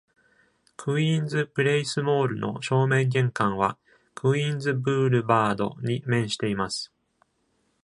[0.77, 3.77] クイーンズプレイスモールの正面玄関は、
[4.15, 6.91] クイーンズブールバードに面しています。